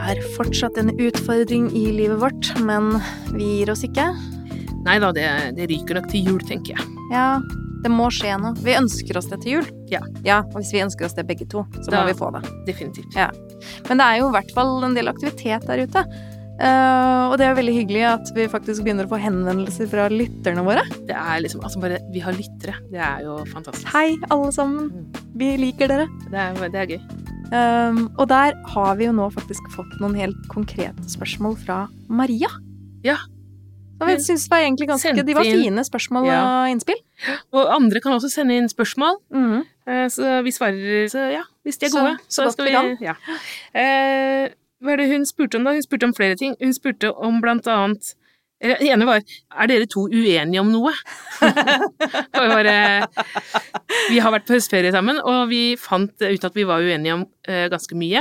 [0.00, 2.92] er fortsatt en utfordring i livet vårt, men
[3.34, 4.06] vi gir oss ikke.
[4.86, 5.26] Nei da, det,
[5.58, 6.86] det ryker nok til jul, tenker jeg.
[7.12, 7.26] Ja,
[7.84, 8.54] det må skje noe.
[8.64, 9.68] Vi ønsker oss det til jul.
[9.92, 10.00] Ja.
[10.24, 12.42] Ja, Og hvis vi ønsker oss det begge to, så Da- må vi få det.
[12.68, 13.14] Definitivt.
[13.16, 13.30] Ja.
[13.88, 16.04] Men det er jo i hvert fall en del aktivitet der ute.
[16.60, 20.60] Uh, og det er veldig hyggelig at vi faktisk begynner å få henvendelser fra lytterne
[20.66, 20.82] våre.
[21.08, 22.74] Det er liksom, altså bare, Vi har lyttere.
[22.92, 23.88] Det er jo fantastisk.
[23.94, 24.90] Hei, alle sammen.
[25.40, 26.06] Vi liker dere.
[26.28, 27.00] Det er, det er gøy.
[27.50, 32.48] Um, og der har vi jo nå faktisk fått noen helt konkrete spørsmål fra Maria.
[33.02, 33.16] Ja.
[34.00, 36.38] Som jeg synes var egentlig ganske De var fine spørsmål Ja.
[36.62, 37.00] og innspill.
[37.52, 39.18] Og andre kan også sende inn spørsmål.
[39.34, 39.64] Mm.
[40.08, 42.16] Så vi svarer så ja, hvis de er Så- gode.
[42.28, 43.04] så skal vi.
[43.04, 43.14] Ja.
[43.74, 44.48] Eh,
[44.80, 45.72] hva er det hun spurte om, da?
[45.72, 46.54] Hun spurte om flere ting.
[46.62, 48.14] Hun spurte om blant annet
[48.62, 49.22] Det ene var
[49.56, 50.92] Er dere to uenige om noe?
[52.36, 53.08] Var
[54.10, 57.24] vi har vært på høstferie sammen, og vi fant ut at vi var uenige om
[57.48, 58.20] ganske mye.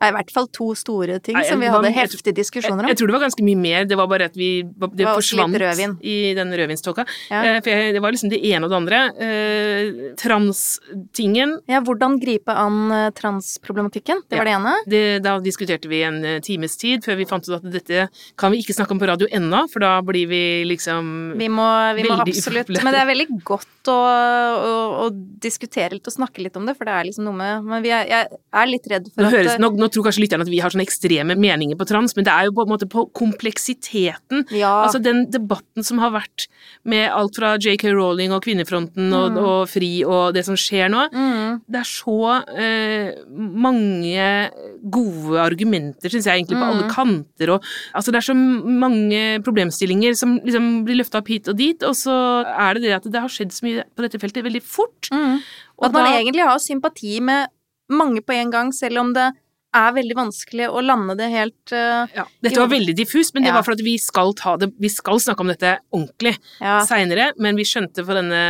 [0.00, 2.88] Ja, I hvert fall to store ting Nei, som vi hadde jeg- heftige diskusjoner om.
[2.88, 5.54] jeg tror det var ganske mye mer, det var bare at vi Det, det forsvant
[6.02, 7.04] i den rødvinståka.
[7.30, 7.42] Ja.
[7.44, 9.00] Eh, for jeg, det var liksom det ene og det andre.
[9.20, 14.22] Eh, Transtingen Ja, hvordan gripe an eh, transproblematikken.
[14.28, 14.74] Det var det ene.
[14.86, 18.52] det, Da diskuterte vi en eh, times tid før vi fant ut at dette kan
[18.52, 22.04] vi ikke snakke om på radio ennå, for da blir vi liksom Vi må, vi
[22.08, 22.68] må absolutt.
[22.82, 24.74] Men det er veldig godt å, å,
[25.06, 27.82] å diskutere litt og snakke litt om det, for det er liksom noe med Men
[27.84, 28.26] vi er, jeg
[28.56, 30.60] er litt redd for nå, at høres, eh, nå, nå tror kanskje lytterne at vi
[30.64, 34.44] har sånne ekstreme meninger på trans, men det er jo på en måte på kompleksiteten.
[34.54, 34.72] Ja.
[34.86, 36.46] Altså den debatten som har vært
[36.84, 39.38] med alt fra JK Rowling og Kvinnefronten og, Mm.
[39.44, 42.16] og Fri og det som skjer nå, mm, det er så
[42.56, 44.50] eh, mange
[44.90, 46.90] gode argumenter, syns jeg, egentlig, på alle Mm.
[46.94, 47.50] kanter.
[47.54, 47.62] Og,
[47.94, 51.94] altså, det er så mange problemstillinger som liksom blir løfta opp hit og dit, og
[51.94, 55.08] så er det det at det har skjedd så mye på dette feltet veldig fort.
[55.12, 55.40] mm.
[55.78, 57.48] Og At man da- egentlig har sympati med
[57.92, 59.32] mange på en gang, selv om det
[59.76, 63.50] er veldig vanskelig å lande det helt uh, ja, Dette var veldig diffust, men det
[63.50, 63.58] Ja.
[63.58, 66.78] var for at vi skal, ta det, vi skal snakke om dette ordentlig Ja.
[66.86, 67.32] seinere.
[67.36, 68.40] Men vi skjønte for denne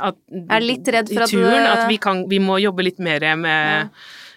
[0.00, 0.16] at,
[0.48, 3.36] er litt redd for at turen at vi, kan, vi må jobbe litt mer Ja.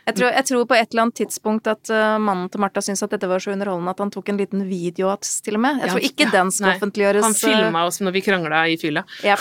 [0.05, 3.01] Jeg tror, jeg tror på et eller annet tidspunkt at uh, mannen til Martha syntes
[3.05, 5.63] at dette var så underholdende at han tok en liten video av oss, til og
[5.63, 5.79] med.
[5.81, 6.75] Jeg tror ikke ja, den skal nei.
[6.77, 7.25] offentliggjøres.
[7.25, 9.01] Han eh, filma oss når vi krangla i fylla.
[9.25, 9.37] Ja.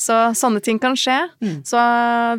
[0.00, 1.16] Så sånne ting kan skje.
[1.44, 1.56] Mm.
[1.68, 1.80] Så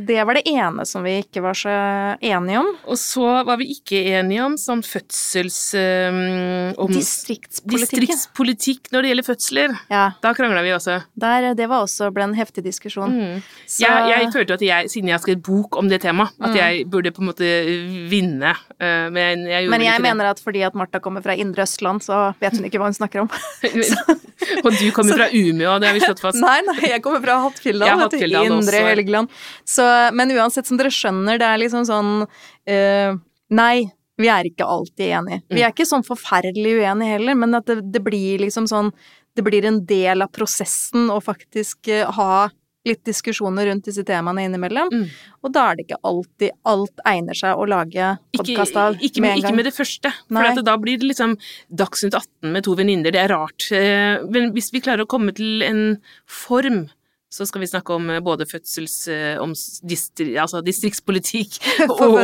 [0.06, 1.74] det var det ene som vi ikke var så
[2.22, 2.70] enige om.
[2.90, 5.60] Og så var vi ikke enige om sånn fødsels...
[5.78, 9.76] Um, om distriktspolitikk når det gjelder fødsler.
[9.92, 11.00] Ja, Da krangla vi også.
[11.14, 13.12] der, det var også ble en heftig diskusjon.
[13.18, 13.42] Mm.
[13.66, 16.52] Så, Jeg, jeg følte at jeg, siden jeg har skrevet bok om det temaet, at
[16.52, 16.58] Mm.
[16.58, 18.52] jeg burde på en måte vinne.
[18.80, 22.34] eh, Men jeg men jeg mener at fordi at Martha kommer fra Indre Østland, så
[22.42, 23.30] vet hun ikke hva hun snakker om.
[24.66, 26.42] og du kommer fra Umeå, det har vi slått fast.
[26.46, 28.84] Nei, nei, jeg kommer fra Hattfjelldal, Hattfjelldal Indre.
[28.92, 29.30] Helgeland.
[29.66, 33.18] Så, men uansett, som dere skjønner, det er liksom sånn uh,
[33.52, 33.76] Nei,
[34.22, 35.42] vi er ikke alltid enige.
[35.50, 35.66] Vi Mm.
[35.66, 38.92] er ikke sånn forferdelig uenige heller, men at det, det blir liksom sånn
[39.36, 42.50] Det blir en del av prosessen å faktisk eh, ha
[42.88, 44.90] litt diskusjoner rundt disse temaene innimellom.
[44.94, 45.10] Mm.
[45.46, 49.22] Og da er det ikke alltid alt egner seg å lage Ikke, podkast av ikke,
[49.22, 51.36] med med, en ikke med det første, for da blir det liksom
[51.70, 53.68] Dagsnytt 18 med to venninner, det er rart.
[53.76, 55.86] Eh, Men hvis vi klarer å komme til en
[56.26, 56.88] form
[57.32, 58.96] så skal vi snakke om eh, både fødsels...
[59.08, 59.54] eh, Om
[59.88, 62.18] distri, altså distriktspolitikk og,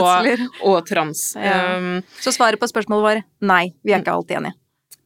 [0.68, 1.30] og trans.
[1.40, 1.78] Ja.
[1.78, 4.60] Um, Så svaret på spørsmålet var nei, vi er ikke alltid enige.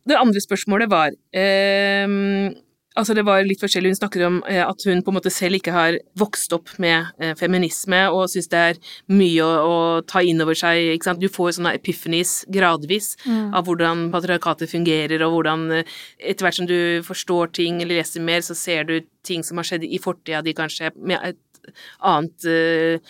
[0.10, 2.50] Det andre spørsmålet var ehm,
[3.00, 3.94] Altså det var litt forskjellig.
[3.94, 7.08] Hun snakker om eh, at hun på en måte selv ikke har vokst opp med
[7.24, 8.80] eh, feminisme og syns det er
[9.16, 10.90] mye å, å ta inn over seg.
[10.98, 11.22] Ikke sant?
[11.24, 13.54] Du får sånne epiphanies gradvis Mm.
[13.56, 18.24] av hvordan patriarkatet fungerer, og hvordan eh, etter hvert som du forstår ting eller leser
[18.26, 21.72] mer, så ser du ting som har skjedd i fortida di, kanskje med et
[22.02, 23.02] annet et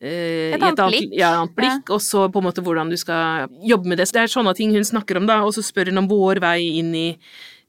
[0.00, 1.12] annet, Et annet blikk.
[1.18, 4.08] Ja, annet blikk, og så på en måte hvordan du skal jobbe med det.
[4.08, 6.40] Så det er sånne ting hun snakker om, da, og så spør hun om vår
[6.40, 7.08] vei inn i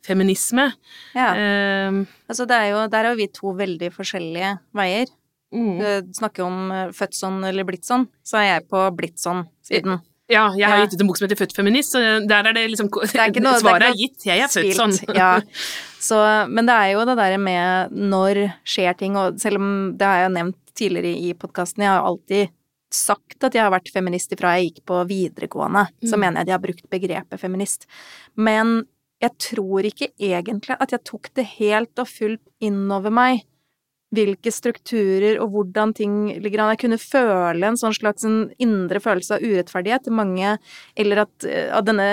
[0.06, 0.72] feminisme.
[1.16, 1.34] Ja.
[1.36, 5.08] Ehm, Altså, det er jo, der er jo vi to veldig forskjellige veier.
[5.54, 6.06] mm.
[6.08, 10.00] Du snakker om eh, født sånn eller blitt sånn, så er jeg på blitt sånn-siden.
[10.32, 10.86] Ja, jeg har Ja.
[10.86, 13.42] gitt ut en bok som heter Født feminist, så der er det liksom er ikke
[13.44, 15.16] noe- det er Svaret ikke er gitt, jeg er født sånn.
[15.16, 15.42] Ja.
[16.00, 20.06] Så, men det er jo det derre med når skjer ting, og selv om det
[20.08, 22.50] har jeg nevnt tidligere i podkasten, jeg har alltid
[22.90, 26.20] sagt at jeg har vært feminist ifra jeg gikk på videregående, så Mm.
[26.20, 27.86] mener jeg jeg har brukt begrepet feminist.
[28.38, 28.86] Men
[29.22, 33.44] jeg tror ikke egentlig at jeg tok det helt og fullt innover meg
[34.12, 36.74] hvilke strukturer og hvordan ting ligger an.
[36.74, 40.58] Jeg kunne føle en sånn slags indre følelse av urettferdighet til mange,
[41.00, 42.10] eller at, at denne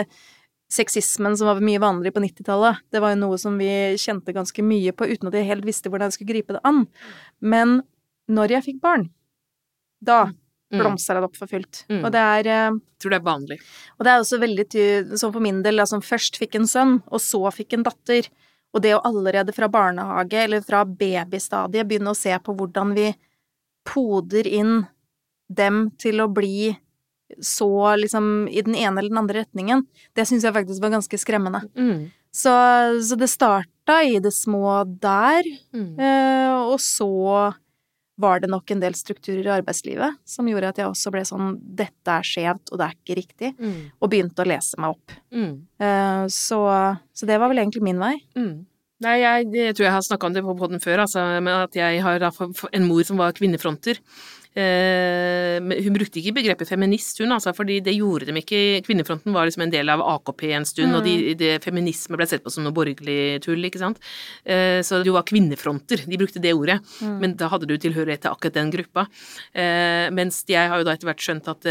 [0.70, 2.84] sexismen som var mye vanligere på 90-tallet.
[2.92, 5.90] Det var jo noe som vi kjente ganske mye på, uten at jeg helt visste
[5.90, 6.84] hvordan jeg skulle gripe det an.
[7.40, 7.80] Men
[8.30, 9.08] når jeg fikk barn,
[10.04, 10.28] da.
[10.70, 11.84] Blomstra det opp for fullt.
[11.88, 12.02] Mm.
[12.04, 13.58] Og det er eh, Jeg tror det er vanlig.
[13.98, 14.66] Og det er også veldig
[15.16, 18.28] sånn for min del, altså først fikk en sønn, og så fikk en datter.
[18.74, 23.14] Og det å allerede fra barnehage eller fra babystadiet begynne å se på hvordan vi
[23.88, 24.82] poder inn
[25.48, 26.74] dem til å bli
[27.44, 27.68] så
[28.00, 29.82] liksom i den ene eller den andre retningen,
[30.16, 31.62] det syns jeg faktisk var ganske skremmende.
[31.76, 32.10] Mm.
[32.32, 32.52] Så,
[33.04, 35.98] så det starta i det små der, Mm.
[36.00, 37.08] eh, og så
[38.18, 41.52] var det nok en del strukturer i arbeidslivet som gjorde at jeg også ble sånn
[41.78, 43.76] dette er skjevt, og det er ikke riktig, Mm.
[44.02, 45.12] og begynte å lese meg opp.
[45.32, 45.52] Mm.
[45.80, 46.58] Uh, Så,
[47.14, 48.16] så det var vel egentlig min vei.
[48.36, 48.66] Mm.
[49.00, 51.76] Nei, jeg, jeg tror jeg har snakka om det på poden før, altså, med at
[51.78, 52.18] jeg har
[52.72, 54.00] en mor som var kvinnefronter.
[54.56, 58.80] Eh, hun brukte ikke begrepet feminist, hun, altså, fordi det gjorde dem ikke.
[58.86, 62.44] Kvinnefronten var liksom en del av AKP en stund, og de, de, feminisme ble sett
[62.44, 64.00] på som noe borgerlig tull, ikke sant.
[64.44, 66.80] Eh, så det var kvinnefronter, de brukte det ordet.
[67.20, 69.06] Men da hadde du tilhørighet til akkurat den gruppa.
[69.52, 71.68] Eh, mens jeg har jo da etter hvert skjønt at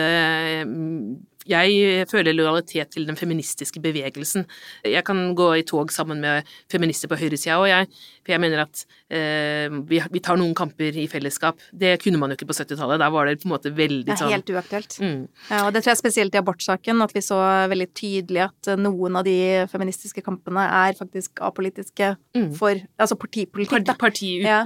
[1.48, 4.46] jeg føler lojalitet til den feministiske bevegelsen.
[4.86, 7.88] Jeg kan gå i tog sammen med feminister på høyresida, og jeg,
[8.26, 11.60] for jeg mener at eh, vi, vi tar noen kamper i fellesskap.
[11.74, 13.00] Det kunne man jo ikke på 70-tallet.
[13.00, 14.98] Da var det på en måte veldig Det er sånn helt uaktuelt.
[15.00, 17.40] mm, Ja, og det tror jeg spesielt i abortsaken, at vi så
[17.72, 19.38] veldig tydelig at eh, noen av de
[19.72, 22.52] feministiske kampene er faktisk apolitiske Mm.
[22.56, 23.94] for Altså partipolitikk, da.
[23.98, 24.64] parti parti Ja.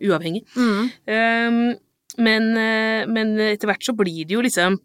[0.00, 0.44] uavhengig.
[0.56, 0.90] Mm.
[1.08, 1.76] Ehm,
[2.18, 4.78] men, eh, men etter hvert så blir det jo liksom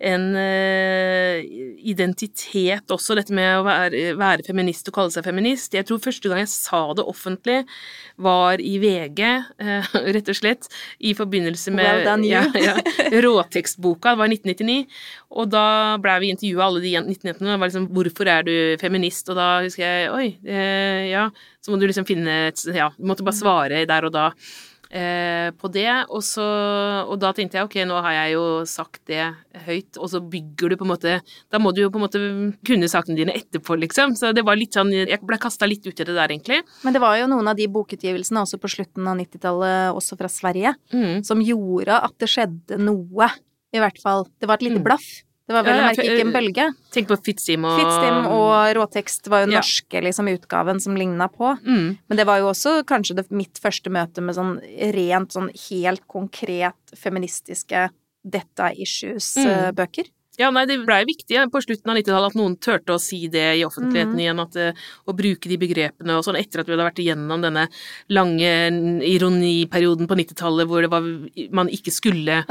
[0.00, 1.44] en eh,
[1.92, 5.76] identitet også, dette med å være, være feminist og kalle seg feminist.
[5.76, 7.58] Jeg tror første gang jeg sa det offentlig,
[8.20, 9.20] var i VG,
[9.62, 12.74] eh, rett og slett, i forbindelse med Well ja, ja,
[13.22, 14.98] råtekstboka, det var i 1999.
[15.36, 15.66] Og da
[16.02, 19.38] blei vi intervjua alle de 19-jentene, og det var liksom 'Hvorfor er du feminist?' Og
[19.38, 20.26] da husker jeg Oi,
[21.06, 21.28] ja.
[21.60, 24.30] Så må du liksom finne et Ja, du måtte bare svare der og da
[24.90, 25.86] eh, på det.
[26.10, 26.44] Og, så,
[27.06, 29.22] og da tenkte jeg ok, nå har jeg jo sagt det
[29.66, 31.16] høyt, og så bygger du på en måte
[31.50, 32.20] Da må du jo på en måte
[32.66, 34.14] kunne sakene dine etterpå, liksom.
[34.18, 36.60] Så det var litt sånn Jeg ble kasta litt ut i det der, egentlig.
[36.84, 40.28] Men det var jo noen av de bokutgivelsene også på slutten av 90-tallet, også fra
[40.30, 41.22] Sverige, Mm.
[41.24, 43.30] som gjorde at det skjedde noe,
[43.72, 44.26] i hvert fall.
[44.40, 44.84] Det var et lite Mm.
[45.50, 46.64] Det var vel å ja, merke ikke en bølge.
[46.94, 49.58] Tenk på Fittstim og Fittstim og råtekst var jo Ja.
[49.58, 51.56] norske liksom, utgaven som ligna på.
[51.58, 51.88] mm.
[52.06, 54.60] Men det var jo også kanskje det, mitt første møte med sånn
[54.94, 57.88] rent sånn helt konkret feministiske
[58.22, 60.06] detta issues-bøker.
[60.06, 60.14] Mm.
[60.40, 63.26] Ja, nei, det blei viktig ja, på slutten av 90-tallet at noen turte å si
[63.32, 64.22] det i offentligheten mm.
[64.24, 67.44] igjen, at, eh, å bruke de begrepene og sånn, etter at vi hadde vært igjennom
[67.44, 67.66] denne
[68.12, 68.52] lange
[69.06, 71.08] ironiperioden på 90-tallet hvor det var,
[71.56, 72.42] man ikke skulle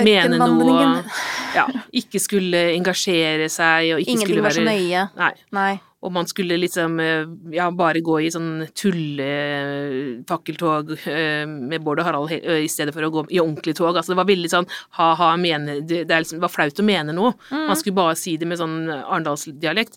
[0.00, 0.86] mene noe.
[1.54, 5.08] Ja, ikke skulle engasjere seg og ikke Ingenting skulle var så nøye.
[5.20, 5.34] Nei.
[5.54, 5.72] Nei.
[6.04, 7.24] Og man skulle liksom eh,
[7.56, 13.02] ja, bare gå i sånn tullefakkeltog eh, med Bård og Harald eh, i stedet for
[13.06, 13.96] å gå i ordentlig tog.
[13.96, 14.68] Altså det var veldig sånn
[14.98, 17.32] ha-ha, mene det, er liksom, det var flaut å mene noe.
[17.48, 17.66] Mm.
[17.70, 19.94] Man skulle bare si det med sånn arendalsdialekt.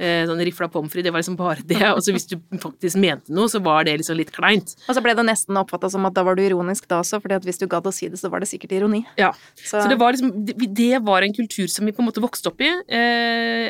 [0.00, 1.92] Sånn rifla pommes frites, det var liksom bare det.
[1.92, 4.68] Og så hvis du faktisk mente noe, så var det liksom litt kleint.
[4.88, 7.34] Og så ble det nesten oppfatta som at da var du ironisk da også, fordi
[7.36, 9.02] at hvis du gadd å si det, så var det sikkert ironi.
[9.20, 9.30] Ja.
[9.58, 12.46] Så, Så det var liksom, det, var en kultur som vi på en måte vokste
[12.52, 12.70] opp i.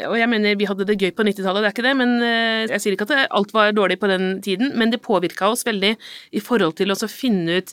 [0.07, 2.69] Og jeg mener vi hadde det gøy på 90-tallet, det er ikke det, men eh,
[2.71, 5.95] jeg sier ikke at alt var dårlig på den tiden, men det påvirka oss veldig
[6.37, 7.73] i forhold til å finne ut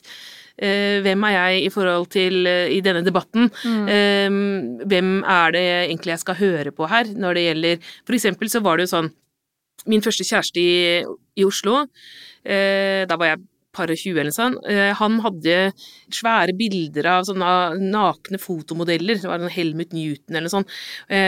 [0.56, 3.50] eh, hvem er jeg i forhold til eh, i denne debatten?
[3.64, 4.86] Mm.
[4.90, 8.62] hvem er det egentlig jeg skal høre på her når det gjelder For eksempel så
[8.64, 9.12] var det jo sånn
[9.88, 11.04] Min første kjæreste i,
[11.38, 11.84] i Oslo,
[12.42, 14.56] da var jeg par og 20 eller sånn,
[14.98, 15.56] han hadde
[16.14, 20.66] svære bilder av sånne nakne fotomodeller, det var en Helmut Newton eller sånn,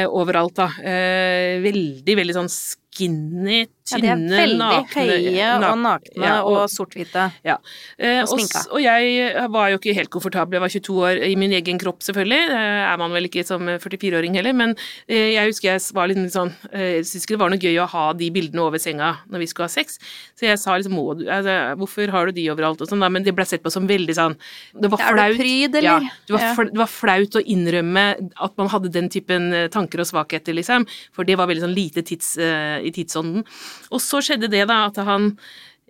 [0.08, 0.70] overalt da.
[0.82, 6.58] Eh, veldig, veldig sånn skinny, ja, de er veldig nakne høye og nakne ja, og,
[6.70, 7.26] sort-hvite.
[7.46, 7.56] ja.
[7.98, 8.64] Eh, Og sminka.
[8.70, 11.78] Og, og jeg var jo ikke helt komfortabel, jeg var 22 år i min egen
[11.80, 14.74] kropp selvfølgelig, eh, er man vel ikke som 44-åring heller, men
[15.08, 17.80] eh, jeg husker jeg var litt sånn, eh, jeg syntes ikke det var noe gøy
[17.82, 19.98] å ha de bildene over senga når vi skulle ha sex,
[20.38, 23.32] så jeg sa liksom, du, altså, hvorfor har du de overalt og sånn men det
[23.34, 24.36] ble sett på som veldig sånn,
[24.80, 25.36] det var flaut.
[25.40, 26.64] pryd, Ja, det var, Ja.
[26.70, 28.04] det var flaut å innrømme
[28.36, 31.74] at man hadde den typen eh, tanker og svakheter, liksom, for det var veldig sånn
[31.74, 33.44] lite tids, eh, i tidsånden.
[33.88, 35.32] Og så skjedde det da, at han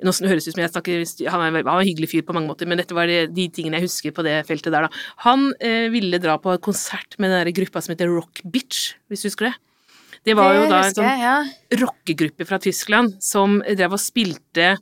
[0.01, 2.33] nå høres det ut som jeg snakker, han er, han er en hyggelig fyr på
[2.37, 5.03] mange måter, men dette var de, de tingene jeg husker på det feltet der, da.
[5.27, 8.95] Han eh, ville dra på et konsert med den der gruppa som heter Rock Bitch,
[9.11, 9.55] hvis du husker det?
[10.29, 11.37] Det var jo da en sånn ja.
[11.81, 14.75] rockegruppe fra Tyskland som drev og spilte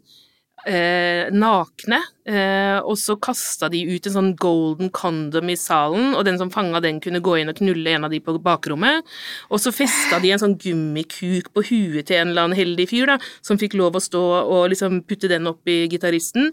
[0.68, 1.98] eh, nakne,
[2.28, 6.52] eh, og så kasta de ut en sånn golden condom i salen, og den som
[6.52, 9.06] fanga den, kunne gå inn og knulle en av de på bakrommet.
[9.48, 13.14] Og så festa de en sånn gummikuk på huet til en eller annen heldig fyr,
[13.14, 16.52] da, som fikk lov å stå og liksom putte den opp i gitaristen.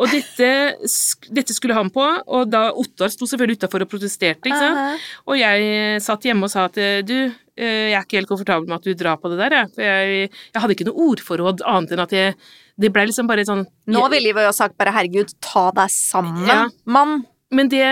[0.00, 0.50] Og dette,
[1.28, 4.78] dette, skulle han på, og da Ottar sto selvfølgelig utafor og protesterte, ikke sant.
[4.78, 5.06] Uh -huh.
[5.26, 6.74] Og jeg satt hjemme og sa at
[7.06, 9.68] du, jeg er ikke helt komfortabel med at du drar på det der, jeg.
[9.74, 12.34] For jeg, jeg hadde ikke noe ordforråd annet enn at jeg
[12.80, 16.46] Det ble liksom bare sånn Nå ville vi jo sagt bare herregud, ta deg sammen,
[16.48, 16.64] ja.
[16.88, 17.20] mann.
[17.50, 17.82] Men det,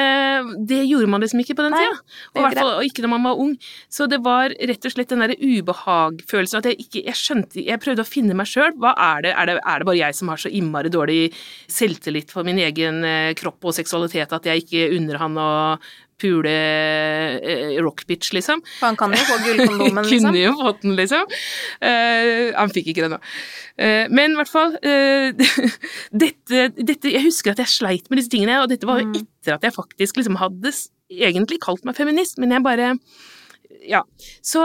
[0.70, 1.96] det, gjorde man liksom ikke på den tida.
[2.36, 3.56] Og, fall, og ikke når man var ung.
[3.90, 7.82] Så det var rett og slett den derre ubehagfølelsen at jeg ikke Jeg skjønte Jeg
[7.82, 8.76] prøvde å finne meg sjøl.
[8.78, 9.32] Hva er det?
[9.34, 9.56] er det?
[9.58, 11.20] Er det bare jeg som har så innmari dårlig
[11.66, 15.50] selvtillit for min egen eh, kropp og seksualitet at jeg ikke unner han å
[16.20, 18.62] pule eh, rockbitch, liksom.
[18.78, 20.32] For han kan jo få gullkondomen, liksom.
[20.32, 21.38] Kunne jo fått den, liksom.
[21.82, 23.20] Uh, han fikk ikke det nå.
[23.78, 25.48] Uh, men i hvert fall uh,
[26.24, 29.18] dette, dette, Jeg husker at jeg sleit med disse tingene, og dette var jo mm.
[29.22, 30.74] etter at jeg faktisk liksom hadde
[31.08, 32.94] egentlig kalt meg feminist, men jeg bare
[33.88, 34.00] ja.
[34.44, 34.62] Så,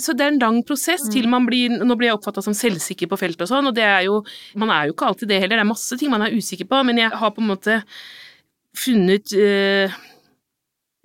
[0.00, 1.10] så, det er en lang prosess mm.
[1.12, 3.84] til man blir Nå blir jeg oppfatta som selvsikker på feltet og sånn, og det
[3.84, 4.16] er jo
[4.58, 6.80] Man er jo ikke alltid det heller, det er masse ting man er usikker på,
[6.86, 7.76] men jeg har på en måte
[8.78, 9.34] funnet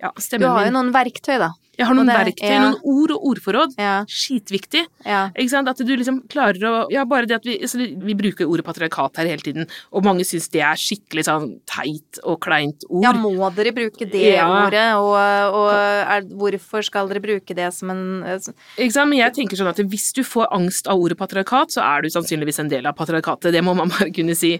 [0.04, 0.50] ja, stemmen min.
[0.50, 1.52] Du har jo noen verktøy, da.
[1.78, 2.60] Jeg har noen det, verktøy, ja.
[2.62, 3.74] noen ord og ordforråd.
[3.80, 3.94] Ja.
[4.10, 4.84] Skitviktig.
[5.06, 5.26] Ja.
[5.34, 9.20] At du liksom klarer å Ja, bare det at vi altså, Vi bruker ordet patriarkat
[9.20, 13.04] her hele tiden, og mange syns det er skikkelig sånn teit og kleint ord.
[13.04, 15.14] Ja, må dere bruke det ordet, og,
[15.58, 18.04] og er, hvorfor skal dere bruke det som en
[18.34, 18.54] altså?
[18.78, 21.84] Ikke sant, men jeg tenker sånn at hvis du får angst av ordet patriarkat, så
[21.84, 23.52] er du sannsynligvis en del av patriarkatet.
[23.54, 24.54] Det må man bare kunne si.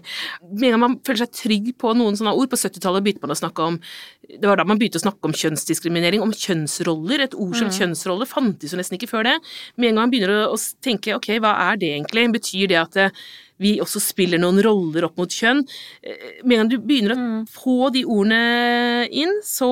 [0.51, 3.33] Med en gang man føler seg trygg på noen sånne ord På 70-tallet begynte man
[3.33, 3.77] å snakke om
[4.25, 7.23] Det var da man begynte å snakke om kjønnsdiskriminering, om kjønnsroller kjønnsroller.
[7.25, 7.75] Et ord som mm.
[7.75, 9.39] kjønnsrolle fantes jo nesten ikke før det.
[9.77, 12.27] Med en gang man begynner å tenke ok, hva er det egentlig?
[12.35, 13.25] Betyr det at eh,
[13.57, 15.63] vi også spiller noen roller opp mot kjønn?
[16.03, 17.43] Eh, med en gang du begynner å mm.
[17.51, 19.69] få de ordene inn, så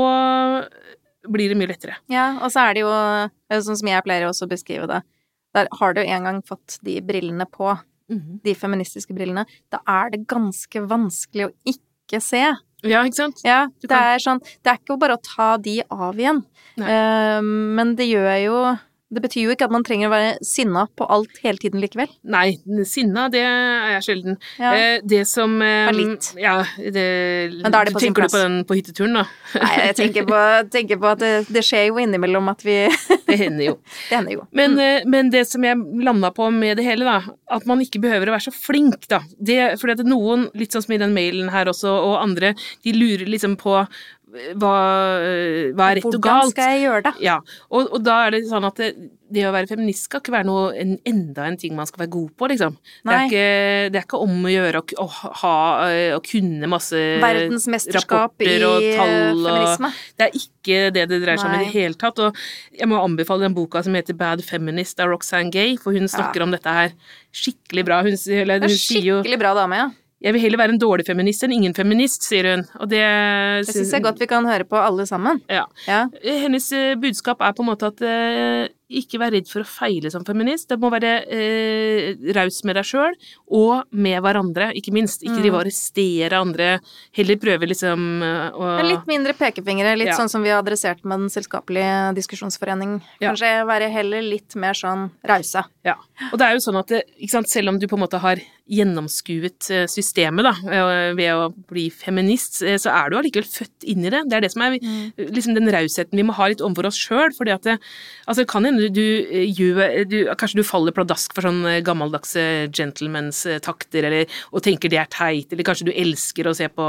[1.23, 1.97] blir det mye lettere.
[2.11, 5.01] Ja, og så er det jo sånn som jeg pleier også å beskrive det.
[5.53, 7.71] Der har du en gang fått de brillene på,
[8.11, 8.43] mm.
[8.43, 12.41] de feministiske brillene, da er det ganske vanskelig å ikke se
[12.83, 13.43] ja, ikke sant?
[13.47, 16.43] Ja, det er sånn Det er ikke bare å ta de av igjen.
[16.79, 18.57] Uh, men det gjør jo
[19.13, 22.11] det betyr jo ikke at man trenger å være sinna på alt hele tiden likevel.
[22.33, 22.57] Nei,
[22.89, 24.39] sinna det er jeg sjelden.
[24.61, 24.73] Ja.
[24.73, 26.31] Eh, det som Bare Litt.
[26.39, 27.05] Ja, det,
[27.59, 28.33] Men da er det på sin plass.
[28.33, 29.25] Tenker du på den på hytteturen, da?
[29.61, 30.39] Nei, jeg tenker på,
[30.75, 32.77] tenker på at det, det, skjer jo innimellom at vi
[33.27, 33.75] Det hender jo.
[34.09, 34.47] det hender jo.
[34.51, 34.83] Men, mm.
[34.83, 38.29] Eh, men, det som jeg landa på med det hele, da, at man ikke behøver
[38.29, 39.23] å være så flink, da.
[39.37, 42.53] Det, fordi at noen, litt sånn som i den mailen her også, og andre,
[42.85, 43.79] de lurer liksom på
[44.33, 44.77] hva,
[45.77, 46.23] hva, er rett og galt.
[46.25, 47.11] Hvordan skal jeg gjøre det?
[47.23, 47.35] Ja,
[47.69, 48.89] og, og da er det sånn at det,
[49.33, 52.13] det, å være feminist skal ikke være noe en, enda en ting man skal være
[52.15, 52.77] god på, liksom.
[53.03, 53.45] Det er, ikke,
[53.93, 55.07] det er, ikke, om å gjøre å,
[55.43, 55.53] ha,
[56.17, 57.03] å kunne masse
[58.49, 59.87] i og tall og
[60.17, 62.21] Det er ikke det det dreier seg om i det hele tatt.
[62.25, 66.09] Og jeg må anbefale den boka som heter Bad Feminist av Roxanne Gay, for hun
[66.09, 66.47] snakker ja.
[66.47, 66.95] om dette her
[67.33, 68.01] skikkelig bra.
[68.05, 69.91] Hun, hun, hun skikkelig bra dame, ja.
[70.23, 72.63] Jeg vil heller være en dårlig feminist enn ingen feminist, sier hun.
[72.79, 73.03] Og det
[73.67, 75.41] Det syns jeg godt vi kan høre på alle sammen.
[75.51, 75.65] Ja.
[75.87, 76.05] ja.
[76.23, 80.11] Hennes eh, budskap er på en måte at eh, ikke vær redd for å feile
[80.13, 80.69] som feminist.
[80.69, 83.17] Det må være eh, raus med deg sjøl,
[83.53, 85.23] og med hverandre, ikke minst.
[85.25, 86.69] Ikke drive og arrestere andre.
[87.17, 90.17] Heller prøve liksom eh, å Litt mindre pekefingre, litt ja.
[90.19, 92.99] sånn som vi har adressert med Den selskapelige diskusjonsforening.
[93.23, 93.67] Kanskje ja.
[93.69, 95.65] være heller litt mer sånn rause.
[95.87, 95.97] Ja.
[96.31, 98.41] Og det er jo sånn at det, sant, selv om du på en måte har
[98.71, 100.53] gjennomskuet eh, systemet da,
[101.17, 104.21] ved å bli feminist, eh, så er du allikevel født inn i det.
[104.31, 105.27] Det er det som er mm.
[105.35, 107.33] liksom den rausheten vi må ha litt overfor oss sjøl.
[107.35, 107.75] fordi at det,
[108.25, 113.43] altså, kan hende du, eh, du, Kanskje du faller pladask for sånn eh, gammeldagse gentlemans
[113.49, 116.87] eh, takter, eller, og tenker det er teit, eller kanskje du elsker å se på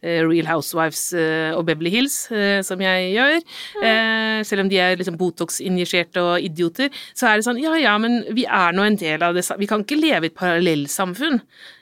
[0.00, 1.10] Real Housewives
[1.56, 2.16] og Beverly Hills,
[2.66, 3.36] som jeg gjør.
[3.80, 4.44] Mm.
[4.46, 8.20] selv om de er liksom Botox-injiserte og idioter, så er det sånn ja ja, men
[8.36, 11.40] vi er nå en del av det Vi kan ikke leve i et parallellsamfunn samfunn.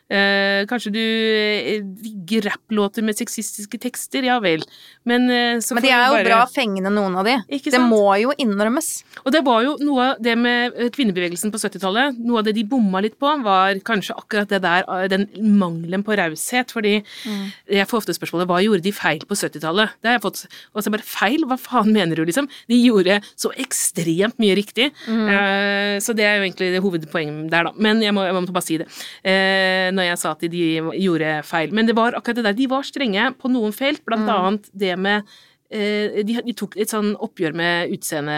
[0.08, 4.62] Eh, kanskje du eh, digger rapplåter med sexistiske tekster, ja vel.
[5.08, 6.24] Men, eh, Men de er jo bare...
[6.24, 7.36] bra fengende, noen av de.
[7.48, 8.88] Det må jo innrømmes.
[9.24, 12.56] Og det var jo noe av det med eh, kvinnebevegelsen på 70-tallet, noe av det
[12.56, 15.28] de bomma litt på, var kanskje akkurat det der, eh, den
[15.60, 16.72] mangelen på raushet.
[16.72, 17.44] Fordi mm.
[17.78, 19.96] jeg får ofte spørsmålet hva gjorde de feil på 70-tallet?
[20.00, 20.44] Det har jeg fått.
[20.72, 21.44] Og så bare feil?
[21.48, 22.48] Hva faen mener du, liksom?
[22.72, 24.88] De gjorde så ekstremt mye riktig.
[25.04, 25.28] Mm.
[25.36, 27.76] Eh, så det er jo egentlig det hovedpoenget der, da.
[27.76, 28.88] Men jeg må, jeg må bare si det.
[29.20, 30.64] Eh, når jeg sa at de
[31.02, 31.74] gjorde feil.
[31.74, 32.58] Men det var akkurat det der.
[32.58, 34.34] De var strenge på noen felt, blant mm.
[34.38, 35.38] annet det med
[35.70, 38.36] eh, de, tok et sånn oppgjør med utseende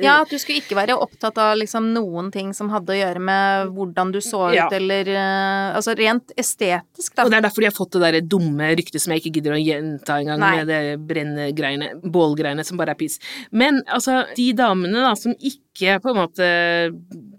[0.00, 3.20] Ja, at du skulle ikke være opptatt av liksom noen ting som hadde å gjøre
[3.20, 4.68] med hvordan du så ut, Ja.
[4.72, 7.26] eller eh, Altså rent estetisk, da.
[7.26, 9.56] Og det er derfor de har fått det der dumme ryktet som jeg ikke gidder
[9.56, 13.20] å gjenta engang, med det brennegreiene, bålgreiene som bare er piss.
[13.50, 16.46] Men altså, de damene da som ikke på en måte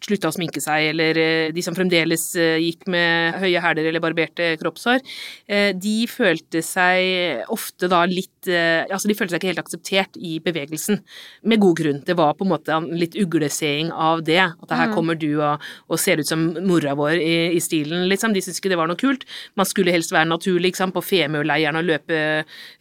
[0.05, 4.03] slutta å sminke seg, eller eh, de som fremdeles eh, gikk med høye hæler eller
[4.03, 5.01] barberte kroppshår,
[5.47, 10.35] eh, de følte seg ofte da litt Altså, de følte seg ikke helt akseptert i
[10.43, 10.99] bevegelsen,
[11.49, 12.01] med god grunn.
[12.05, 15.63] Det var på en måte en litt ugleseing av det, at her kommer du og,
[15.89, 18.35] og ser ut som mora vår i, i stilen, liksom.
[18.35, 19.25] De syntes ikke det var noe kult.
[19.57, 22.19] Man skulle helst være naturlig, liksom, på Femøyleiren og løpe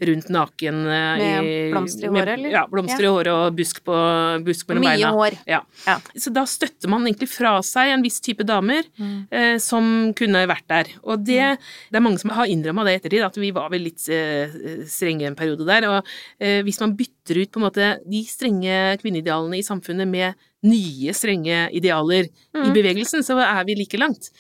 [0.05, 2.53] rundt naken Med blomster i håret, eller?
[2.59, 4.03] Ja, blomster i håret og busk, på,
[4.45, 5.15] busk mellom Mye beina.
[5.17, 5.39] hår.
[5.47, 5.61] Ja.
[5.87, 5.99] Ja.
[6.17, 9.27] Så da støtter man egentlig fra seg en viss type damer Mm.
[9.31, 10.91] eh, som kunne vært der.
[11.05, 11.59] Og det,
[11.91, 14.55] det er mange som har innrømma det i ettertid, at vi var vel litt eh,
[14.89, 15.87] strenge en periode der.
[15.91, 16.11] Og
[16.41, 20.35] eh, hvis man bytter ut på en måte de strenge kvinneidealene i samfunnet med
[20.65, 22.33] nye strenge idealer i
[22.65, 22.73] Mm.
[22.73, 24.31] bevegelsen, så er vi like langt.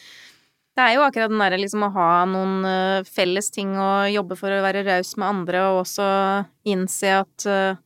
[0.75, 4.35] Det er jo akkurat den derre liksom å ha noen uh, felles ting å jobbe
[4.41, 6.07] for å være raus med andre, og også
[6.67, 7.77] innse at uh,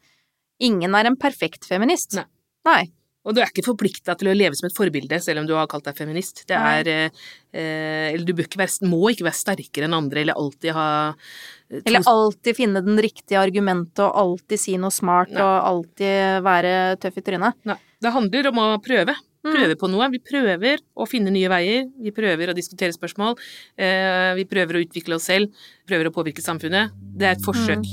[0.60, 2.14] ingen er en perfekt feminist.
[2.16, 2.24] Nei.
[2.64, 2.84] Nei.
[3.28, 5.68] Og du er ikke forplikta til å leve som et forbilde, selv om du har
[5.70, 6.46] kalt deg feminist.
[6.48, 10.40] Det er eh, eh, Eller du ikke være, må ikke være sterkere enn andre, eller
[10.40, 15.34] alltid ha eh, to Eller alltid finne den riktige argumentet, og alltid si noe smart,
[15.34, 15.44] Nei.
[15.44, 17.60] og alltid være tøff i trynet.
[17.68, 17.78] Nei.
[17.98, 19.16] Det handler om å prøve.
[19.44, 19.52] Mm.
[19.54, 20.08] Prøve på noe.
[20.14, 21.88] Vi prøver å finne nye veier.
[22.00, 23.38] Vi prøver å diskutere spørsmål.
[23.76, 25.52] Eh, vi prøver å utvikle oss selv.
[25.88, 26.94] Prøver å påvirke samfunnet.
[27.18, 27.86] Det er et forsøk.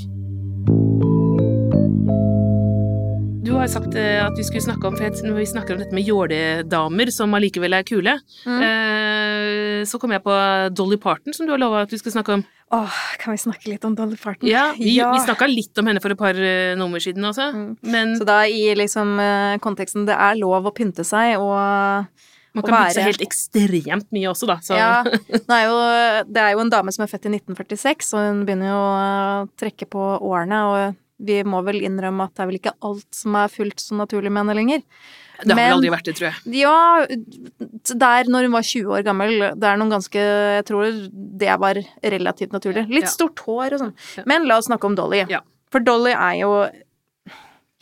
[3.46, 6.02] Du har sagt eh, at vi skulle snakke om Når vi snakker om dette med
[6.06, 8.62] jåledamer som allikevel er kule, Mm.
[8.62, 10.34] eh, så kom jeg på
[10.74, 12.44] Dolly Parton, som du har lova at vi skulle snakke om.
[12.72, 14.48] Åh, kan vi snakke litt om Dolly Parton?
[14.48, 15.12] Ja, Vi, Ja.
[15.12, 17.76] vi snakka litt om henne for et par eh, nummer siden også, Mm.
[17.82, 22.06] men Så da i liksom konteksten det er lov å pynte seg og
[22.54, 24.56] man kan være- helt ekstremt mye også, da.
[24.56, 28.12] Så Ja, det er, jo, det er jo en dame som er født i 1946,
[28.14, 32.42] og hun begynner jo å trekke på årene, og vi må vel innrømme at det
[32.44, 34.82] er vel ikke alt som er fullt så naturlig med henne lenger.
[35.44, 36.54] det har vel aldri vært det, tror jeg.
[36.60, 37.06] Ja,
[37.96, 41.80] der når hun var 20 år gammel, det er noen ganske Jeg tror det var
[42.02, 42.86] relativt naturlig.
[42.88, 43.14] Litt Ja.
[43.14, 43.94] stort hår og sånn.
[44.16, 44.22] Ja.
[44.26, 45.24] Men la oss snakke om Dolly.
[45.28, 45.40] Ja.
[45.70, 46.68] For Dolly er jo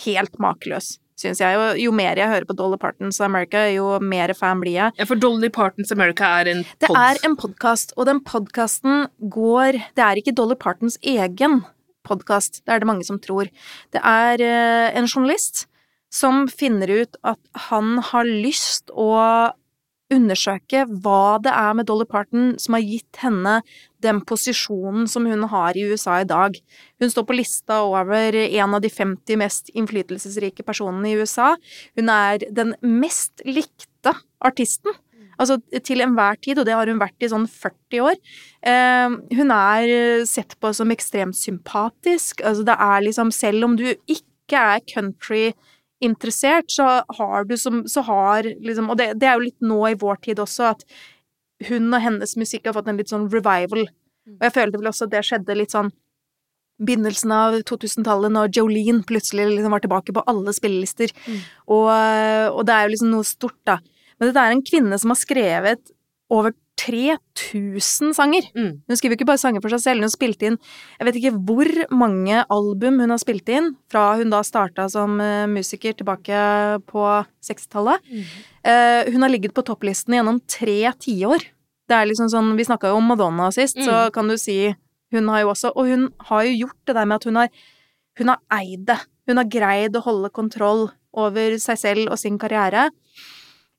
[0.05, 1.57] helt makeløs, Synes jeg.
[1.57, 4.93] Og jo mer jeg hører på Dolly Partons America, jo mer fan blir jeg.
[4.99, 9.79] Ja, for Dolly Partons America er en Det er en podkast, og den podkasten går
[9.95, 11.65] Det er ikke Dolly Partons egen
[12.07, 13.51] podkast, det er det mange som tror.
[13.95, 15.67] Det er eh, en journalist
[16.15, 17.41] som finner ut at
[17.71, 19.11] han har lyst å
[20.13, 23.57] undersøke hva det er med Dolly Parton som har gitt henne
[24.05, 26.59] den posisjonen som hun har i USA i dag.
[27.01, 31.55] Hun står på lista over en av de 50 mest innflytelsesrike personene i USA.
[31.97, 34.15] Hun er den mest likte
[34.45, 34.93] artisten.
[35.41, 38.19] Altså til enhver tid, og det har hun vært i sånn 40 år.
[38.65, 42.45] Eh, hun er sett på som ekstremt sympatisk.
[42.45, 48.05] Altså det er liksom, selv om du ikke er country-interessert, så har du som Så
[48.05, 50.85] har liksom Og det, det er jo litt nå i vår tid også, at
[51.69, 53.87] hun og hennes musikk har fått en litt sånn revival.
[54.29, 55.93] Og jeg følte vel også at det skjedde litt sånn
[56.83, 61.13] begynnelsen av 2000-tallet, når Jolene plutselig liksom var tilbake på alle spillelister.
[61.27, 61.43] Mm.
[61.77, 61.91] Og,
[62.51, 63.79] og det er jo liksom noe stort, da.
[64.19, 65.91] Men dette er en kvinne som har skrevet
[66.33, 68.49] over 3000 sanger.
[68.57, 68.81] Mm.
[68.89, 70.57] Hun skriver ikke bare sanger for seg selv, hun har spilt inn
[70.99, 75.21] Jeg vet ikke hvor mange album hun har spilt inn fra hun da starta som
[75.23, 76.41] eh, musiker tilbake
[76.91, 77.05] på
[77.47, 78.03] 60-tallet.
[78.11, 78.25] Mm.
[78.65, 81.47] Uh, hun har ligget på topplisten gjennom tre tiår.
[81.85, 83.85] Det er liksom sånn Vi snakka jo om Madonna sist, Mm.
[83.87, 84.75] så kan du si
[85.13, 87.49] hun har jo også Og hun har jo gjort det der med at hun har
[88.19, 88.99] Hun har eid det.
[89.29, 92.89] Hun har greid å holde kontroll over seg selv og sin karriere.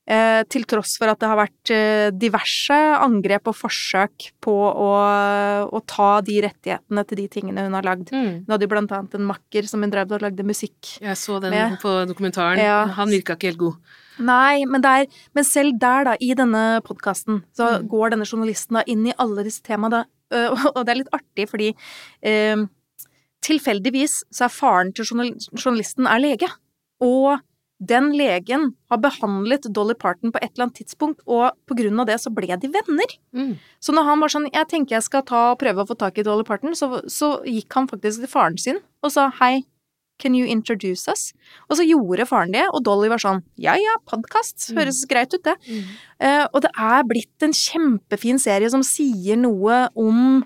[0.06, 4.90] Eh, til tross for at det har vært eh, diverse angrep og forsøk på å,
[5.66, 8.12] å ta de rettighetene til de tingene hun har lagd.
[8.14, 8.28] Mm.
[8.46, 11.40] Hun hadde jo blant annet en makker som hun drev og lagde musikk Jeg så
[11.42, 12.62] den Med- på dokumentaren.
[12.62, 12.84] Ja.
[13.00, 13.80] Han virka ikke helt god.
[14.22, 17.88] Nei, men, det er, men selv der, da, i denne podkasten, så Mm.
[17.90, 20.04] går denne journalisten da inn i alle disse temaene,
[20.76, 21.72] og det er litt artig, fordi
[22.22, 22.62] eh,
[23.46, 26.48] tilfeldigvis så er faren til journalisten er lege,
[27.02, 27.42] og
[27.78, 32.08] den legen har behandlet Dolly Parton på et eller annet tidspunkt, og på grunn av
[32.08, 33.16] det så ble de venner.
[33.36, 33.54] Mm.
[33.80, 36.18] Så når han var sånn, jeg tenker jeg skal ta og prøve å få tak
[36.18, 39.66] i Dolly Parton, så, så gikk han faktisk til faren sin og sa hei,
[40.18, 41.34] can you introduce us?
[41.68, 44.78] Og så gjorde faren det, og Dolly var sånn, ja ja, podkast, Mm.
[44.80, 45.56] høres greit ut det.
[45.68, 45.94] Mm.
[46.24, 50.44] Uh, og det er blitt en kjempefin serie som sier noe om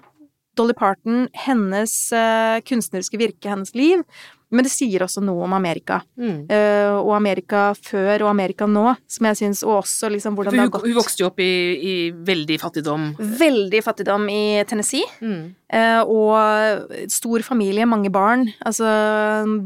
[0.58, 4.02] Dolly Parton, hennes uh, kunstneriske virke, hennes liv.
[4.50, 6.00] Men det sier også noe om Amerika.
[6.18, 6.40] Mm.
[6.50, 10.64] Uh, og Amerika før og Amerika nå, som jeg syns Og også liksom hvordan det
[10.64, 10.82] har gått.
[10.88, 13.04] hun vokste jo opp i, i veldig fattigdom.
[13.18, 15.06] Veldig fattigdom i Tennessee.
[15.22, 15.54] Mm.
[15.70, 18.48] Uh, og stor familie, mange barn.
[18.66, 18.90] Altså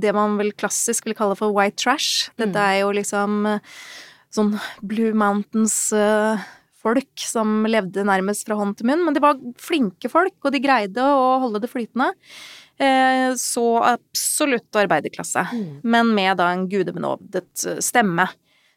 [0.00, 2.28] det man vel klassisk vil kalle for white trash.
[2.36, 2.60] Dette Mm.
[2.68, 3.58] er jo liksom eh,
[4.34, 9.04] sånn Blue Mountains-folk som levde nærmest fra hånd til munn.
[9.06, 12.10] Men de var flinke folk, og de greide å holde det flytende.
[12.80, 15.44] Eh, så absolutt arbeiderklasse.
[15.52, 15.80] Mm.
[15.86, 18.26] Men med da en gudebenådet eh, stemme.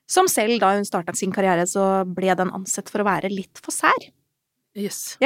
[0.07, 3.57] Som selv da hun starta sin karriere, så ble den ansett for å være litt
[3.59, 4.05] for sær.
[4.77, 5.17] Yes.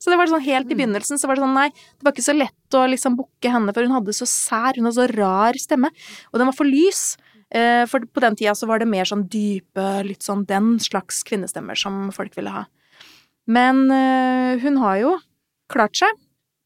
[0.00, 0.78] Så det var sånn helt i Mm.
[0.78, 3.74] begynnelsen så var det sånn nei, det var ikke så lett å liksom booke henne,
[3.74, 5.90] for hun hadde så sær, hun hadde så rar stemme,
[6.32, 7.18] og den var for lys.
[7.52, 11.20] Eh, for på den tida så var det mer sånn dype, litt sånn den slags
[11.22, 12.64] kvinnestemmer som folk ville ha.
[13.46, 13.90] Men
[14.62, 15.18] hun har jo
[15.68, 16.08] klart seg.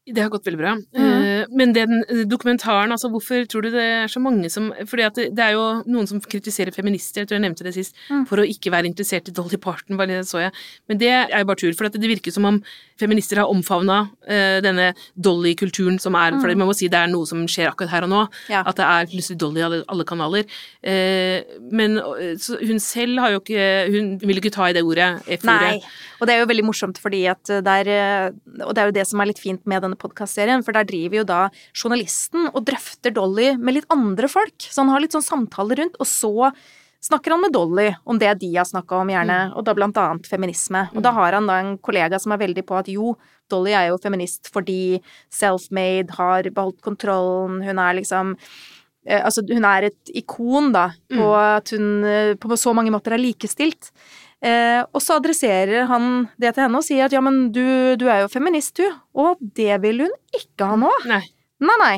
[0.05, 0.75] Det har gått veldig bra.
[0.93, 1.23] Mm.
[1.45, 5.05] Eh, Men den eh, dokumentaren, altså hvorfor tror du det er så mange som Fordi
[5.05, 8.25] at det, er jo noen som kritiserer feminister, jeg tror jeg nevnte det sist, Mm.
[8.27, 10.51] for å ikke være interessert i Dolly Parton, bare det så jeg.
[10.89, 12.61] Men det er jo bare tur, for at det virker som om
[12.99, 16.57] feminister har omfavna uh, denne Dolly-kulturen som er For Mm.
[16.57, 18.21] man må si det er noe som skjer akkurat her og nå.
[18.49, 18.63] Ja.
[18.65, 20.45] At det er plutselig Dolly i alle, alle kanaler.
[20.85, 24.83] Uh, men eh, så hun selv har jo ikke Hun vil ikke ta i det
[24.85, 25.45] ordet, F-ordet.
[25.45, 25.81] Nei.
[26.19, 28.29] Og det er jo veldig morsomt fordi at er eh,
[28.65, 31.19] Og det er jo det som er litt fint med denne podkastserien, for der driver
[31.21, 31.34] jo da
[31.75, 34.55] journalisten og drøfter Dolly med litt andre folk.
[34.59, 36.51] Så han har litt sånn samtaler rundt, og så
[37.05, 40.29] snakker han med Dolly om det de har snakka om, gjerne, og da blant annet
[40.29, 40.87] feminisme.
[40.95, 43.13] Og da har han da en kollega som er veldig på at jo,
[43.51, 44.97] Dolly er jo feminist fordi
[45.33, 48.33] self-made, har beholdt kontrollen, hun er liksom
[49.05, 53.13] eh, Altså, hun er et ikon, da, og at hun eh, på så mange måter
[53.13, 53.91] er likestilt.
[54.43, 57.63] Eh, og så adresserer han det til henne og sier at ja, men du,
[57.99, 58.85] du er jo feminist, du.
[59.15, 60.91] Og det vil hun ikke ha nå.
[61.09, 61.23] Nei.
[61.63, 61.95] Nei, nei.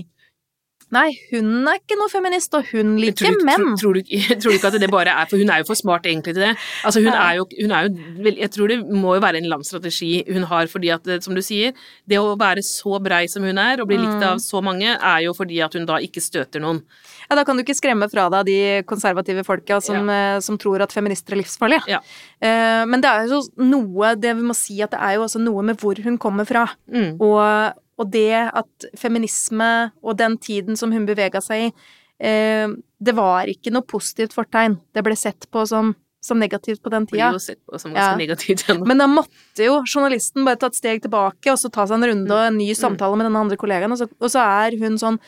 [0.95, 3.63] Nei, hun er ikke noe feminist, og hun liker tror, menn.
[3.76, 5.76] tror, tror, du, tror du ikke at det bare er For hun er jo for
[5.76, 6.54] smart egentlig til det.
[6.88, 10.23] Altså hun er jo, hun er jo Jeg tror det må jo være en landstrategi
[10.32, 11.76] hun har, fordi at eh, som du sier,
[12.08, 14.23] det å være så brei som hun er, og bli likt Mm.
[14.23, 16.80] av så mange, er jo fordi at hun da ikke støter noen.
[17.28, 20.39] Ja, da kan du ikke skremme fra deg de konservative folka som, ja.
[20.41, 21.84] som tror at feminister er livsfarlige.
[21.91, 22.00] Ja.
[22.39, 25.41] Eh, men det er jo noe Det vi må si at det er jo også
[25.43, 26.63] noe med hvor hun kommer fra.
[26.88, 27.17] Mm.
[27.19, 31.72] Og, og det at feminisme og den tiden som hun bevega seg i,
[32.20, 32.68] eh,
[33.02, 34.80] det var ikke noe positivt fortegn.
[34.94, 37.32] Det ble sett på som, som negativt på den tida.
[37.32, 38.18] Ble jo sett på som ganske Ja.
[38.20, 38.86] negativt ennå.
[38.90, 42.10] Men da måtte jo journalisten bare ta et steg tilbake og så ta seg en
[42.12, 44.98] runde og en ny samtale med den andre kollegaen, og så, og så er hun
[45.02, 45.20] sånn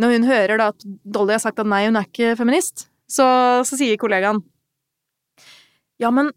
[0.00, 3.24] Når hun hører da at Dolly har sagt at nei, hun er ikke feminist, så,
[3.66, 4.38] så sier kollegaen
[6.00, 6.30] Ja, men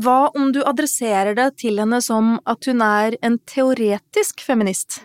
[0.00, 5.02] hva om du adresserer det til henne som at hun er en teoretisk feminist?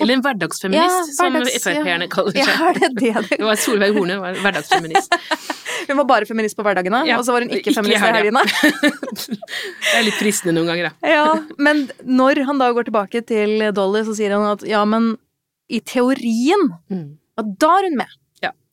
[0.00, 2.60] Eller en hverdagsfeminist, som hverdags- Frp-erne kaller Ja, seg.
[2.68, 5.14] er det det det Det var Solveig Horne var hverdagsfeminist.
[5.88, 8.12] Hun var bare feminist på hverdagene, Ja, og så var hun ikke ikke feminist i
[8.12, 8.42] helgene.
[9.08, 11.08] Det er litt fristende noen ganger, da.
[11.08, 11.24] Ja,
[11.58, 15.14] men når han da går tilbake til Dolly, så sier han at ja, men
[15.72, 17.06] i teorien, Mm.
[17.58, 18.12] da er hun med.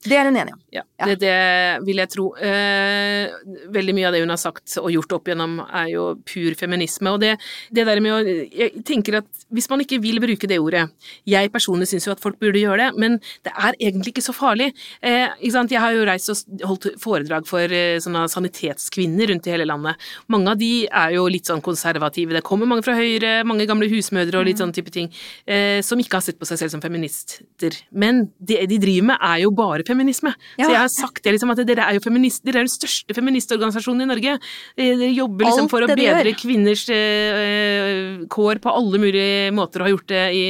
[0.06, 0.62] Det er hun enig om.
[0.76, 1.10] Ja, Ja.
[1.10, 2.30] Det, det vil jeg tro.
[2.40, 3.34] Eh,
[3.76, 7.12] veldig mye av det hun har sagt og gjort opp igjennom, er jo pur feminisme.
[7.12, 7.34] Og det,
[7.76, 10.86] det der med å Jeg tenker at hvis man ikke vil bruke det ordet
[11.28, 14.36] Jeg personlig syns jo at folk burde gjøre det, men det er egentlig ikke så
[14.36, 14.70] farlig.
[15.02, 15.74] Eh, ikke sant?
[15.76, 20.00] Jeg har jo reist og holdt foredrag for eh, sånne sanitetskvinner rundt i hele landet.
[20.32, 22.38] Mange av de er jo litt sånn konservative.
[22.40, 25.12] Det kommer mange fra Høyre, mange gamle husmødre og litt sånn type ting,
[25.46, 27.76] eh, som ikke har sett på seg selv som feminister.
[27.92, 29.95] Men det de driver med, er jo bare feminisme.
[30.60, 30.66] Ja.
[30.66, 33.16] Så jeg har sagt det liksom at dere er jo feminist, dere er den største
[33.18, 34.36] feministorganisasjonen i Norge.
[34.78, 36.38] Eh, Dere jobber liksom for å bedre gjør.
[36.42, 40.44] kvinners eh, kår på alle mulige måter og har gjort det i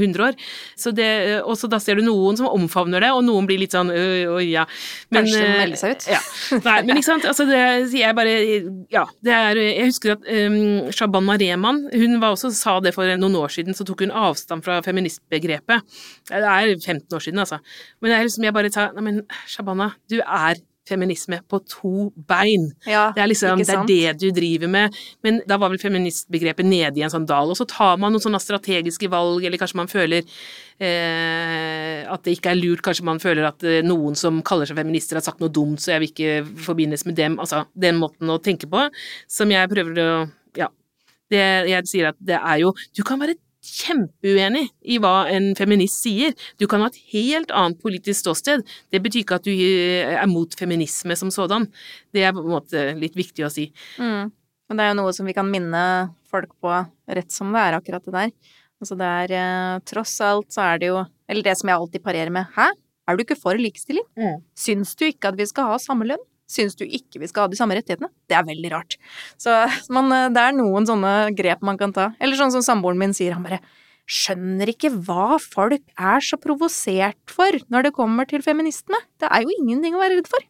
[0.00, 0.38] 100 år.
[0.78, 1.08] Så det,
[1.44, 4.36] og så da ser du noen som omfavner det, og noen blir litt sånn øh,
[4.36, 4.66] øh, ja.
[5.12, 6.08] Kanskje de melde seg ut.
[6.10, 6.20] Ja.
[6.66, 8.34] Nei, men ikke sant, altså det sier jeg bare
[8.92, 13.08] Ja, det er Jeg husker at um, Shabana Rehman, hun var også sa det for
[13.20, 15.84] noen år siden, så tok hun avstand fra feministbegrepet.
[16.30, 17.60] Det er 15 år siden, altså.
[18.00, 22.10] Men det er liksom jeg bare sa Nei, men Shabana, du er feminisme på to
[22.28, 22.70] bein.
[22.88, 24.96] Ja, Det er liksom, det er det du driver med.
[25.22, 28.24] Men da var vel feministbegrepet nede i en sånn dal, og så tar man noen
[28.24, 30.24] sånne strategiske valg, eller kanskje man føler
[30.80, 34.80] eh, at det ikke er lurt, kanskje man føler at eh, noen som kaller seg
[34.80, 37.38] feminister har sagt noe dumt, så jeg vil ikke forbindes med dem.
[37.42, 38.88] Altså den måten å tenke på,
[39.30, 40.10] som jeg prøver å
[40.58, 40.66] Ja.
[41.30, 41.38] Det,
[41.70, 46.34] jeg sier at det er jo Du kan være kjempeuenig i hva en feminist sier.
[46.60, 48.64] Du kan ha et helt annet politisk ståsted.
[48.92, 51.68] Det betyr ikke at du eh, er mot feminisme som sådan.
[52.14, 53.68] Det er på en måte litt viktig å si.
[54.00, 54.32] Mm.
[54.70, 55.82] Men det er jo noe som vi kan minne
[56.30, 56.72] folk på
[57.10, 58.34] rett som det er, akkurat det der.
[58.80, 62.04] Altså det er eh, Tross alt så er det jo Eller det som jeg alltid
[62.04, 62.48] parerer med.
[62.56, 62.70] Hæ?
[63.06, 64.06] Er du ikke for likestilling?
[64.18, 64.40] Mm.
[64.56, 66.22] Syns du ikke at vi skal ha samme lønn?
[66.50, 68.10] Syns du ikke vi skal ha de samme rettighetene?
[68.30, 68.96] Det er veldig rart.
[69.38, 69.54] Så
[69.94, 72.10] man, eh, det er noen sånne grep man kan ta.
[72.18, 73.60] Eller sånn som samboeren min sier, han bare
[74.10, 78.98] skjønner ikke hva folk er så provosert for når det kommer til feministene.
[79.22, 80.42] Det er jo ingenting å være redd for.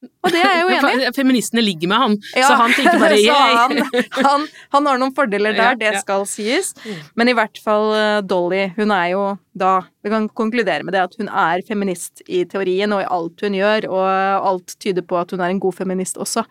[0.00, 1.12] Og det er jeg jo enig i.
[1.12, 3.74] Feministene ligger med han, Ja, så han tenker bare så han,
[4.16, 6.00] han, han har noen fordeler der, Ja, det ja.
[6.00, 6.72] skal sies.
[7.20, 9.24] Men i hvert fall eh, Dolly, hun er jo
[9.60, 13.44] da Vi kan konkludere med det at hun er feminist i teorien og i alt
[13.44, 14.08] hun gjør, og
[14.52, 16.46] alt tyder på at hun er en god feminist også.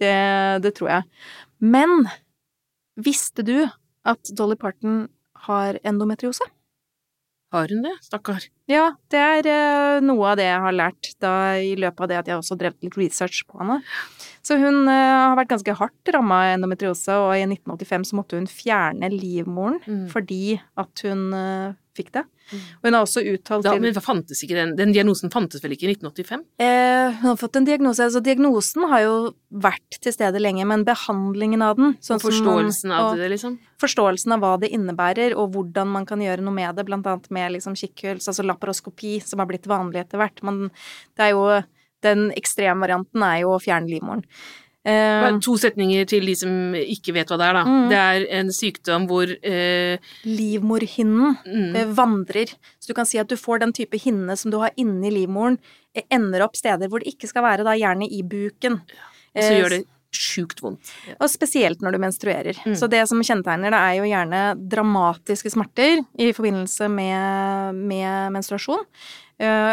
[0.00, 0.14] Det,
[0.64, 1.08] det tror jeg.
[1.60, 2.06] Men
[2.96, 3.58] visste du
[4.08, 5.08] at Dolly Parton
[5.44, 6.46] har endometriose?
[7.52, 8.42] Har hun det, stakkar?
[8.66, 12.16] Ja, det er uh, noe av det jeg har lært da i løpet av det
[12.18, 13.76] at jeg også drev litt research på henne.
[14.42, 14.94] Så hun uh,
[15.30, 19.78] har vært ganske hardt ramma av endometriose, og i 1985 så måtte hun fjerne livmoren
[19.84, 20.08] Mm.
[20.10, 22.22] fordi at hun eh, fikk det.
[22.50, 22.60] Mm.
[22.60, 25.86] Og hun har også uttalt Da, men fantes ikke den, den diagnosen fantes vel ikke
[25.88, 26.42] i 1985?
[26.60, 29.14] eh, Hun har fått en diagnose, altså diagnosen har jo
[29.50, 33.30] vært til stede lenge, men behandlingen av den sånn Og som man- forståelsen av det,
[33.30, 33.58] liksom?
[33.80, 37.30] forståelsen av hva det innebærer, og hvordan man kan gjøre noe med det, blant annet
[37.30, 40.42] med liksom kikkhuls, altså laparoskopi, som har blitt vanlig etter hvert.
[40.42, 40.70] Men
[41.16, 41.62] det er jo
[42.04, 44.24] Den ekstremvarianten er jo å fjerne livmoren.
[44.84, 47.62] Eh, Bare To setninger til de som ikke vet hva det er, da.
[47.64, 47.86] Mm.
[47.88, 52.52] Det er en sykdom hvor eh, livmorhinnen mm, eh, vandrer.
[52.76, 55.56] Så du kan si at du får den type hinne som du har inni livmoren,
[56.12, 58.80] ender opp steder hvor det ikke skal være, da gjerne i buken.
[58.82, 59.80] Og så Eh, gjør det
[60.14, 60.92] sjukt vondt.
[61.16, 62.60] Og spesielt når du menstruerer.
[62.62, 62.76] Mm.
[62.78, 68.84] Så det som kjennetegner det, er jo gjerne dramatiske smerter i forbindelse med, med menstruasjon.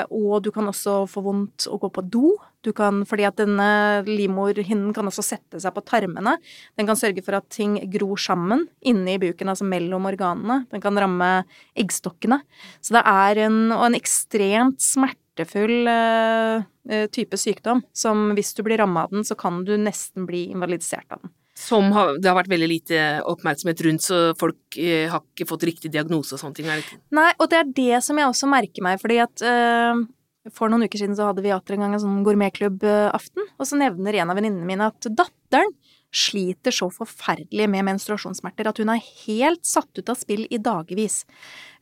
[0.10, 2.32] Og du kan også få vondt å gå på do.
[2.62, 3.68] Du kan, fordi at denne
[4.06, 6.36] livmorhinnen kan også sette seg på tarmene.
[6.78, 10.62] Den kan sørge for at ting gror sammen inne i buken, altså mellom organene.
[10.70, 11.32] Den kan ramme
[11.74, 12.42] eggstokkene.
[12.84, 18.82] Så det er en, og en ekstremt smertefull eh, type sykdom som hvis du blir
[18.82, 21.34] ramma av den, så kan du nesten bli invalidisert av den.
[21.62, 25.66] Som har, det har vært veldig lite oppmerksomhet rundt, så folk eh, har ikke fått
[25.68, 26.98] riktig diagnose og sånne ting.
[27.14, 30.02] Nei, og det er det som jeg også merker meg, fordi at eh,
[30.50, 33.78] for noen uker siden så hadde vi atter en gang en sånn gourmetklubbaften, og så
[33.78, 35.74] nevner en av venninnene mine at datteren
[36.12, 41.22] sliter så forferdelig med menstruasjonssmerter at hun er helt satt ut av spill i dagevis.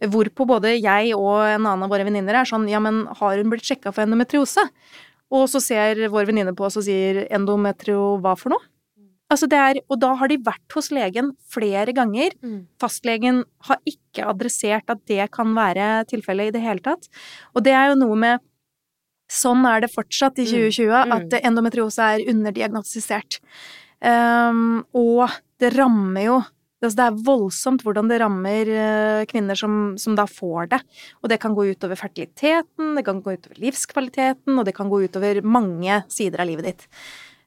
[0.03, 3.49] Hvorpå både jeg og en annen av våre venninner er sånn ja, men har hun
[3.49, 4.67] blitt sjekka for endometriose?
[5.33, 8.65] Og så ser vår venninne på oss og sier endometrio hva for noe?
[9.29, 12.33] Altså det er, og da har de vært hos legen flere ganger,
[12.81, 17.05] fastlegen har ikke adressert at det kan være tilfellet i det hele tatt.
[17.53, 18.41] Og det er jo noe med
[19.29, 21.11] Sånn er det fortsatt i Mm, 2020, mm.
[21.17, 23.39] at endometriose er underdiagnostisert.
[23.99, 25.27] Um, og
[25.59, 26.39] det rammer jo
[26.79, 30.77] altså Det er voldsomt hvordan det rammer eh, kvinner som, som da får det.
[31.19, 35.01] Og det kan gå utover fertiliteten, det kan gå utover livskvaliteten, og det kan gå
[35.03, 36.87] utover mange sider av livet ditt.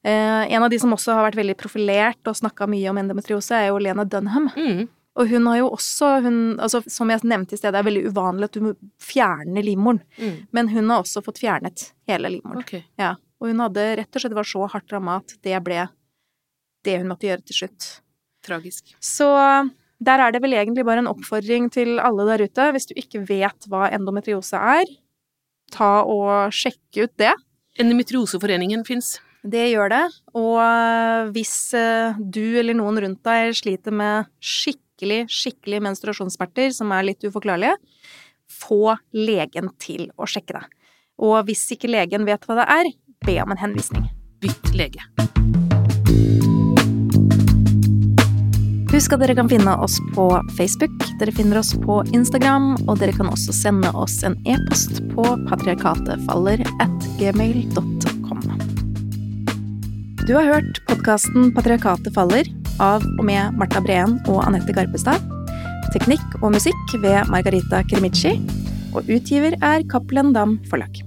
[0.04, 3.56] Uh, en av de som også har vært veldig profilert og snakka mye om endometriose,
[3.56, 4.50] er jo Lena Dunham.
[4.52, 4.84] Mm.
[5.20, 8.06] Og hun har jo også, hun, altså, som jeg nevnte i sted, det er veldig
[8.08, 8.72] uvanlig at du må
[9.02, 10.00] fjerne livmoren.
[10.16, 10.38] Mm.
[10.56, 12.62] Men hun har også fått fjernet hele livmoren.
[12.64, 12.86] Okay.
[13.00, 13.14] Ja.
[13.42, 15.84] Og hun hadde rett og slett var så hardt ramma at det ble
[16.86, 17.88] det hun måtte gjøre til slutt.
[18.42, 18.94] Tragisk.
[19.04, 19.28] Så
[20.02, 22.70] der er det vel egentlig bare en oppfordring til alle der ute.
[22.74, 24.88] Hvis du ikke vet hva endometriose er,
[25.72, 27.34] ta og sjekke ut det.
[27.80, 29.16] Endometrioseforeningen fins.
[29.42, 30.02] Det gjør det.
[30.38, 34.80] Og øh, hvis øh, du eller noen rundt deg sliter med skikkelig,
[35.30, 37.76] skikkelig menstruasjonssmerter som er litt uforklarlige,
[38.52, 40.70] få legen til å sjekke deg.
[41.22, 42.92] Og hvis ikke legen vet hva det er,
[43.26, 44.08] be om en henvisning.
[44.42, 45.04] Bytt lege.
[48.92, 50.26] Husk at dere kan finne oss på
[50.58, 55.24] Facebook, dere finner oss på Instagram, og dere kan også sende oss en e-post på
[55.48, 58.11] patriarkatefaller at gmail.com.
[60.22, 62.46] Du har hørt podkasten Patriarkatet faller
[62.78, 65.18] av og med Marta Breen og Anette Garpestad.
[65.90, 68.36] Teknikk og musikk ved Margarita Krimici.
[68.94, 71.02] Og utgiver er Cappelen Dam Forlag.